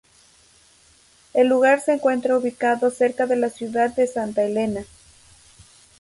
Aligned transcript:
El 1.35 1.47
lugar 1.47 1.79
se 1.79 1.93
encuentra 1.93 2.35
ubicado 2.35 2.89
cerca 2.89 3.27
de 3.27 3.35
la 3.35 3.51
ciudad 3.51 3.91
de 3.95 4.07
Santa 4.07 4.41
Elena. 4.41 4.83